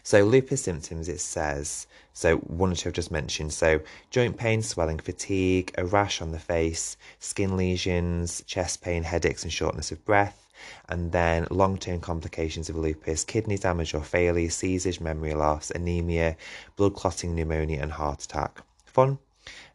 [0.03, 3.52] So, lupus symptoms, it says, so one or two I've just mentioned.
[3.52, 3.81] So,
[4.11, 9.52] joint pain, swelling, fatigue, a rash on the face, skin lesions, chest pain, headaches, and
[9.52, 10.46] shortness of breath.
[10.88, 16.37] And then long term complications of lupus, kidney damage or failure, seizures, memory loss, anemia,
[16.77, 18.61] blood clotting, pneumonia, and heart attack.
[18.85, 19.19] Fun.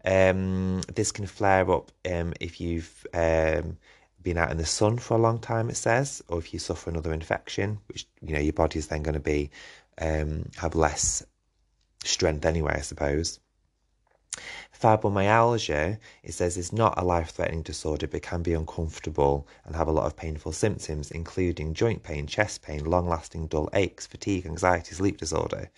[0.05, 3.77] Um, this can flare up um, if you've um,
[4.23, 6.89] been out in the sun for a long time, it says, or if you suffer
[6.89, 9.49] another infection, which you know your body is then going to be
[9.99, 11.23] um, have less
[12.03, 13.39] strength anyway, I suppose.
[14.79, 19.87] Fibromyalgia, it says, is not a life threatening disorder but can be uncomfortable and have
[19.87, 24.45] a lot of painful symptoms, including joint pain, chest pain, long lasting dull aches, fatigue,
[24.45, 25.71] anxiety, sleep disorder.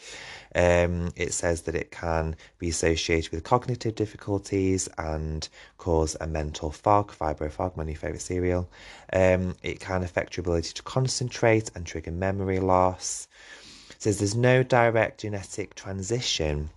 [0.53, 5.47] Um, it says that it can be associated with cognitive difficulties and
[5.77, 8.69] cause a mental fog, fibrofog, my new favourite cereal.
[9.13, 13.29] Um, it can affect your ability to concentrate and trigger memory loss
[13.99, 16.69] says there's no direct genetic transition,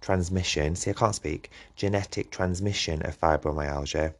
[0.00, 0.76] transmission.
[0.76, 1.50] See, I can't speak.
[1.76, 4.14] Genetic transmission of fibromyalgia.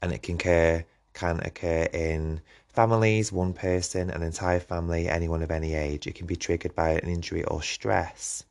[0.00, 5.50] and it can occur can occur in families, one person, an entire family, anyone of
[5.50, 6.06] any age.
[6.06, 8.44] It can be triggered by an injury or stress.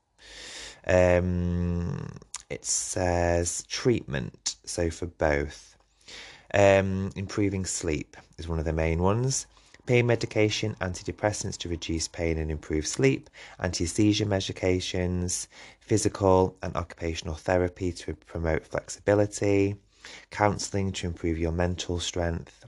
[0.87, 2.17] Um,
[2.49, 5.77] it says treatment, so for both.
[6.53, 9.45] Um, improving sleep is one of the main ones.
[9.85, 13.29] Pain medication, antidepressants to reduce pain and improve sleep,
[13.59, 15.47] anti seizure medications,
[15.81, 19.75] physical and occupational therapy to promote flexibility,
[20.31, 22.63] counselling to improve your mental strength.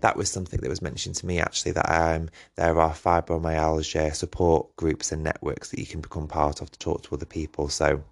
[0.00, 4.74] That was something that was mentioned to me actually that um, there are fibromyalgia support
[4.74, 7.68] groups and networks that you can become part of to talk to other people.
[7.68, 8.02] So,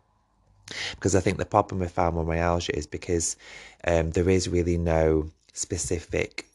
[0.93, 3.37] because I think the problem with fibromyalgia is because
[3.85, 6.47] um, there is really no specific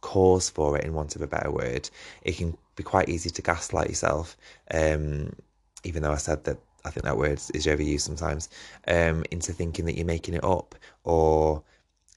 [0.00, 1.88] cause for it, in want of a better word.
[2.22, 4.36] It can be quite easy to gaslight yourself,
[4.72, 5.32] um,
[5.84, 8.48] even though I said that I think that word is overused sometimes,
[8.86, 10.74] um, into thinking that you're making it up
[11.04, 11.62] or,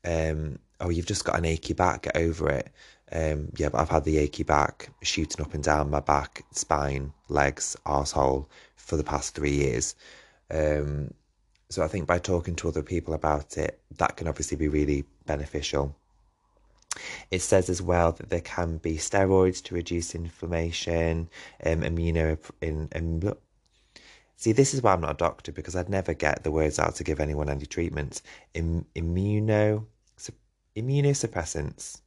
[0.05, 2.71] um, oh, you've just got an achy back, get over it.
[3.11, 7.11] Um, yeah, but I've had the achy back shooting up and down my back, spine,
[7.27, 8.45] legs, arsehole
[8.77, 9.95] for the past three years.
[10.49, 11.13] Um,
[11.69, 15.05] so I think by talking to other people about it, that can obviously be really
[15.25, 15.95] beneficial.
[17.29, 21.29] It says as well that there can be steroids to reduce inflammation,
[21.65, 23.33] um, immuno in, in
[24.35, 26.95] See, this is why I'm not a doctor because I'd never get the words out
[26.95, 28.23] to give anyone any treatments.
[28.55, 29.85] Im, immuno
[30.75, 32.01] immunosuppressants.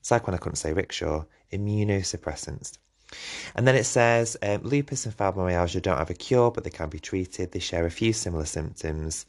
[0.00, 1.24] It's like when I couldn't say rickshaw.
[1.52, 2.78] Immunosuppressants.
[3.54, 6.88] And then it says um, lupus and fibromyalgia don't have a cure, but they can
[6.88, 7.52] be treated.
[7.52, 9.24] They share a few similar symptoms,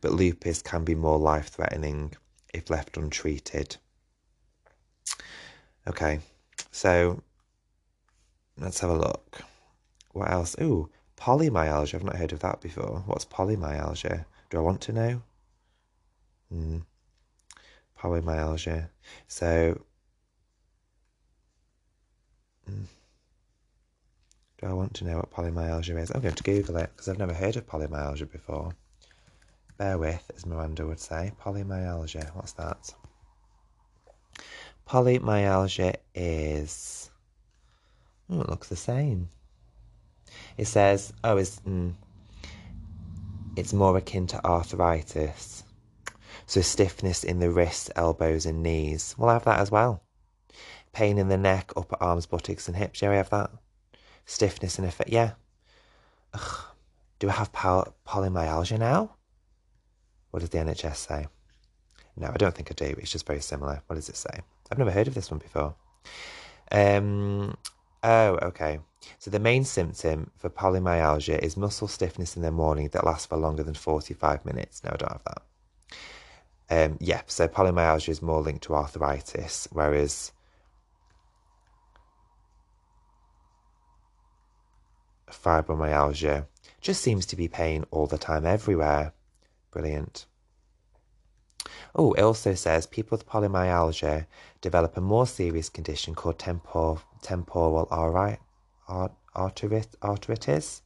[0.00, 2.12] but lupus can be more life threatening
[2.52, 3.76] if left untreated.
[5.88, 6.20] Okay,
[6.70, 7.22] so
[8.58, 9.42] let's have a look.
[10.12, 10.56] What else?
[10.60, 11.94] Ooh, polymyalgia.
[11.94, 13.02] I've not heard of that before.
[13.06, 14.24] What's polymyalgia?
[14.50, 15.22] Do I want to know?
[16.50, 16.78] Hmm.
[17.98, 18.88] Polymyalgia.
[19.28, 19.80] So,
[22.66, 22.84] hmm.
[24.58, 26.10] do I want to know what polymyalgia is?
[26.10, 28.72] I'm going to Google it because I've never heard of polymyalgia before.
[29.78, 31.32] Bear with, as Miranda would say.
[31.40, 32.34] Polymyalgia.
[32.34, 32.92] What's that?
[34.90, 37.12] Polymyalgia is.
[38.28, 39.28] Oh, it looks the same.
[40.56, 41.94] It says, oh, it's, mm,
[43.54, 45.62] it's more akin to arthritis.
[46.46, 49.14] So stiffness in the wrists, elbows, and knees.
[49.16, 50.02] We'll have that as well.
[50.92, 53.00] Pain in the neck, upper arms, buttocks, and hips.
[53.00, 53.52] Yeah, we have that.
[54.26, 55.08] Stiffness in a foot.
[55.08, 55.34] Yeah.
[56.34, 56.64] Ugh.
[57.20, 59.14] Do I have poly- polymyalgia now?
[60.32, 61.28] What does the NHS say?
[62.16, 62.96] No, I don't think I do.
[62.98, 63.82] It's just very similar.
[63.86, 64.40] What does it say?
[64.70, 65.74] I've never heard of this one before.
[66.70, 67.56] Um,
[68.02, 68.80] oh, okay.
[69.18, 73.36] So the main symptom for polymyalgia is muscle stiffness in the morning that lasts for
[73.36, 74.82] longer than 45 minutes.
[74.84, 75.42] No, I don't have that.
[76.70, 80.32] Um, yeah, so polymyalgia is more linked to arthritis, whereas
[85.28, 86.46] fibromyalgia
[86.80, 89.12] just seems to be pain all the time everywhere.
[89.72, 90.26] Brilliant.
[91.94, 94.26] Oh, it also says people with polymyalgia
[94.60, 98.38] develop a more serious condition called tempor- temporal arteritis.
[99.36, 100.80] arteritis.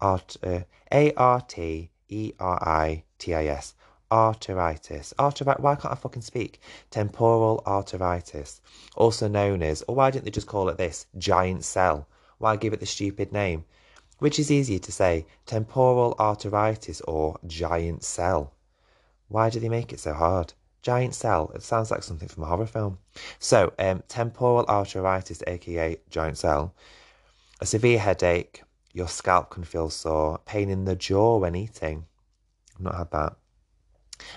[0.00, 0.60] Art, uh,
[0.92, 3.74] A R T E R I T I S.
[4.10, 5.12] Arteritis.
[5.18, 5.60] Arteritis.
[5.60, 6.60] Why can't I fucking speak?
[6.90, 8.60] Temporal arteritis.
[8.96, 11.06] Also known as, or why didn't they just call it this?
[11.18, 12.08] Giant cell.
[12.38, 13.64] Why give it the stupid name?
[14.18, 18.52] Which is easier to say, temporal arteritis or giant cell?
[19.30, 20.54] Why do they make it so hard?
[20.82, 21.52] Giant cell.
[21.54, 22.98] It sounds like something from a horror film.
[23.38, 26.74] So, um, temporal arteritis, aka giant cell,
[27.60, 32.06] a severe headache, your scalp can feel sore, pain in the jaw when eating.
[32.74, 33.36] I've not had that.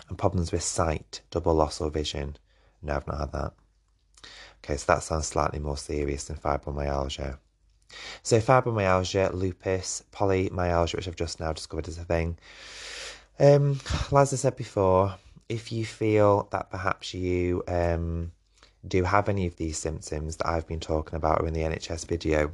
[0.09, 2.37] And problems with sight, double loss or vision.
[2.83, 3.53] No, I've not had that.
[4.63, 7.39] Okay, so that sounds slightly more serious than fibromyalgia.
[8.21, 12.37] So, fibromyalgia, lupus, polymyalgia, which I've just now discovered is a thing,
[13.39, 13.79] um,
[14.15, 15.15] as I said before,
[15.49, 18.31] if you feel that perhaps you um,
[18.88, 22.07] do have any of these symptoms that I've been talking about or in the NHS
[22.07, 22.51] video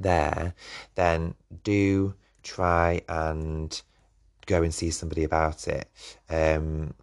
[0.00, 0.54] there,
[0.94, 3.80] then do try and
[4.46, 5.88] go and see somebody about it.
[6.30, 6.94] Um,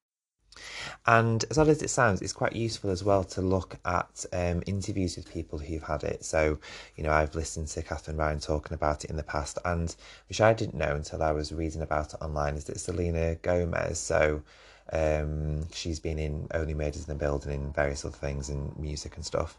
[1.06, 4.64] and as odd as it sounds, it's quite useful as well to look at um,
[4.66, 6.24] interviews with people who've had it.
[6.26, 6.60] So,
[6.96, 9.96] you know, I've listened to Katherine Ryan talking about it in the past, and
[10.30, 14.00] which I didn't know until I was reading about it online, is that Selena Gomez.
[14.00, 14.42] So,
[14.92, 19.16] um, she's been in Only Murders in the Building and various other things in music
[19.16, 19.58] and stuff.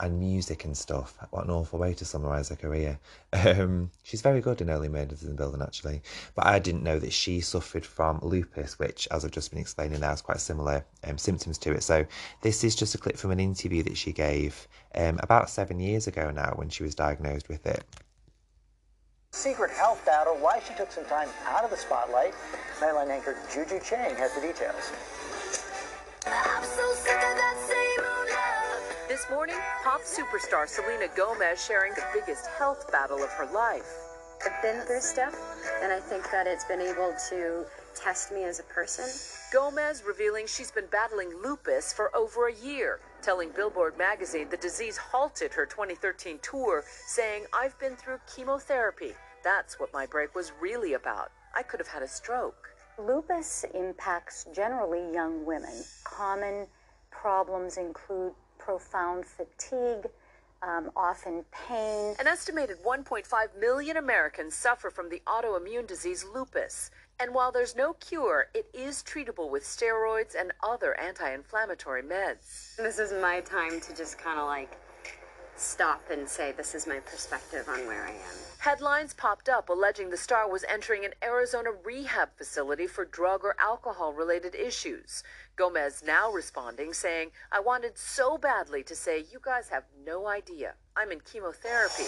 [0.00, 1.18] And music and stuff.
[1.30, 2.98] What an awful way to summarise her career.
[3.32, 6.02] Um, she's very good in Only Murders in the Building, actually.
[6.34, 10.00] But I didn't know that she suffered from lupus, which, as I've just been explaining
[10.00, 11.82] now, is quite similar um, symptoms to it.
[11.82, 12.06] So
[12.40, 16.06] this is just a clip from an interview that she gave um, about seven years
[16.06, 17.84] ago now when she was diagnosed with it.
[19.32, 22.34] Secret health battle, why she took some time out of the spotlight.
[22.80, 24.92] Nightline anchor Juju Chang has the details.
[29.18, 33.92] This morning, pop superstar Selena Gomez sharing the biggest health battle of her life.
[34.46, 35.34] I've been through stuff,
[35.82, 37.64] and I think that it's been able to
[37.96, 39.06] test me as a person.
[39.52, 44.96] Gomez revealing she's been battling lupus for over a year, telling Billboard magazine the disease
[44.96, 49.14] halted her 2013 tour, saying, I've been through chemotherapy.
[49.42, 51.32] That's what my break was really about.
[51.56, 52.68] I could have had a stroke.
[53.00, 55.74] Lupus impacts generally young women.
[56.04, 56.68] Common
[57.10, 58.32] problems include
[58.68, 60.10] profound fatigue,
[60.60, 62.14] um, often pain.
[62.20, 63.24] An estimated 1.5
[63.58, 66.90] million Americans suffer from the autoimmune disease lupus.
[67.18, 72.76] And while there's no cure, it is treatable with steroids and other anti inflammatory meds.
[72.76, 74.76] This is my time to just kind of like
[75.56, 78.36] stop and say, this is my perspective on where I am.
[78.58, 83.56] Headlines popped up alleging the star was entering an Arizona rehab facility for drug or
[83.58, 85.22] alcohol related issues.
[85.58, 90.74] Gomez now responding, saying, I wanted so badly to say, you guys have no idea.
[90.96, 92.04] I'm in chemotherapy.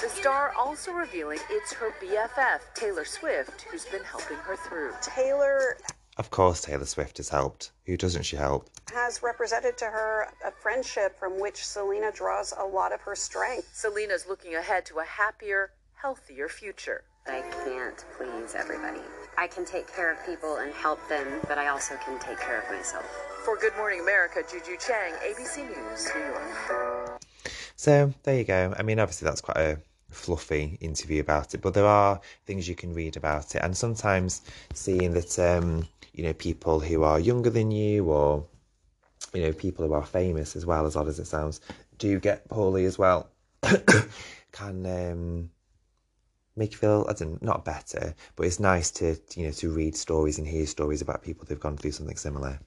[0.00, 4.92] The star also revealing it's her BFF, Taylor Swift, who's been helping her through.
[5.00, 5.78] Taylor
[6.18, 7.72] Of course, Taylor Swift has helped.
[7.86, 8.68] Who doesn't she help?
[8.92, 13.68] has represented to her a friendship from which Selena draws a lot of her strength.
[13.72, 17.04] Selena's looking ahead to a happier, healthier future.
[17.26, 19.00] I can't please everybody.
[19.36, 22.60] I can take care of people and help them, but I also can take care
[22.60, 23.04] of myself.
[23.44, 27.20] For Good Morning America, Juju Chang, ABC News, New York.
[27.76, 28.74] So there you go.
[28.78, 29.78] I mean, obviously that's quite a
[30.10, 34.42] fluffy interview about it, but there are things you can read about it, and sometimes
[34.72, 38.44] seeing that um, you know people who are younger than you or
[39.32, 41.60] you know people who are famous as well, as odd as it sounds,
[41.98, 43.28] do get poorly as well,
[44.52, 45.50] can um,
[46.56, 49.96] make you feel I don't not better, but it's nice to you know to read
[49.96, 52.60] stories and hear stories about people who've gone through something similar.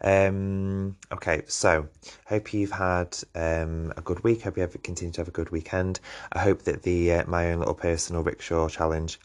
[0.00, 1.88] Um, okay, so
[2.26, 4.42] hope you've had um, a good week.
[4.42, 6.00] Hope you have continued to have a good weekend.
[6.32, 9.18] I hope that the uh, my own little personal rickshaw challenge,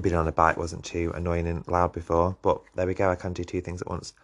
[0.00, 2.36] being on a bike, wasn't too annoying and loud before.
[2.42, 3.10] But there we go.
[3.10, 4.14] I can do two things at once.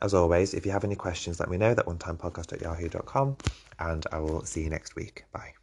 [0.00, 1.74] As always, if you have any questions, let me know.
[1.74, 3.36] That one time podcast at yahoo.com,
[3.80, 5.24] and I will see you next week.
[5.32, 5.54] Bye.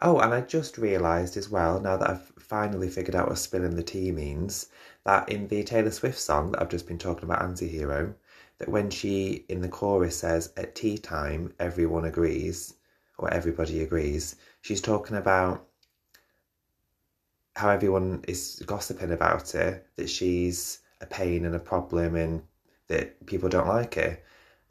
[0.00, 3.74] Oh, and I just realised as well, now that I've finally figured out what spilling
[3.74, 4.68] the tea means,
[5.04, 8.14] that in the Taylor Swift song that I've just been talking about, Antihero,
[8.58, 12.74] that when she in the chorus says, at tea time, everyone agrees,
[13.18, 15.66] or everybody agrees, she's talking about
[17.56, 22.42] how everyone is gossiping about her, that she's a pain and a problem and
[22.86, 24.16] that people don't like her.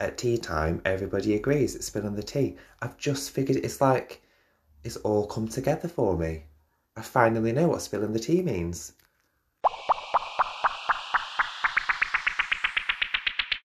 [0.00, 2.56] At tea time, everybody agrees, it's spilling the tea.
[2.80, 4.22] I've just figured it's like
[4.88, 6.44] it's all come together for me.
[6.96, 8.94] I finally know what spilling the tea means.